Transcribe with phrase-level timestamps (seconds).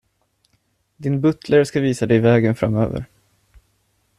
[0.97, 3.05] Din butler ska visa dig vägen framöver.